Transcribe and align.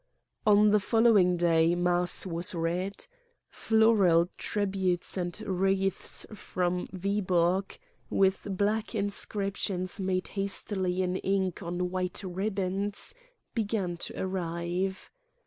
"On 0.47 0.71
the 0.71 0.79
following 0.79 1.37
day 1.37 1.75
mass 1.75 2.25
was 2.25 2.55
read. 2.55 3.05
Floral 3.51 4.29
tributes 4.35 5.15
and 5.15 5.39
wreaths 5.41 6.25
from 6.33 6.87
Viborg, 6.91 7.77
with 8.09 8.47
black 8.49 8.95
in 8.95 9.11
scriptions 9.11 9.99
made 9.99 10.29
hastily 10.29 11.03
in 11.03 11.17
ink 11.17 11.61
on 11.61 11.91
white 11.91 12.23
ribbons, 12.23 13.13
began 13.53 13.95
to 13.97 14.19
arrive. 14.19 15.11